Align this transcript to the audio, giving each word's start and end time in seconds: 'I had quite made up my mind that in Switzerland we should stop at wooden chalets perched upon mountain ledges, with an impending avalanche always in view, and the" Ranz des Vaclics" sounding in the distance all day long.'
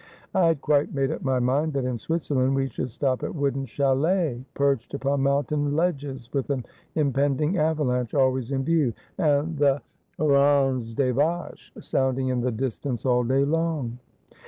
'I 0.33 0.47
had 0.47 0.61
quite 0.61 0.95
made 0.95 1.11
up 1.11 1.23
my 1.23 1.37
mind 1.37 1.73
that 1.73 1.85
in 1.85 1.95
Switzerland 1.95 2.55
we 2.55 2.69
should 2.69 2.89
stop 2.89 3.21
at 3.21 3.35
wooden 3.35 3.67
chalets 3.67 4.41
perched 4.55 4.95
upon 4.95 5.21
mountain 5.21 5.75
ledges, 5.75 6.27
with 6.33 6.49
an 6.49 6.65
impending 6.95 7.59
avalanche 7.59 8.15
always 8.15 8.51
in 8.51 8.63
view, 8.63 8.93
and 9.19 9.55
the" 9.59 9.79
Ranz 10.17 10.95
des 10.95 11.13
Vaclics" 11.13 11.69
sounding 11.91 12.29
in 12.29 12.41
the 12.41 12.49
distance 12.51 13.05
all 13.05 13.23
day 13.23 13.45
long.' 13.45 13.99